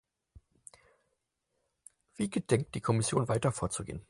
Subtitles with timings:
[2.17, 3.99] Wie gedenkt die Kommission weiter vorzugehen?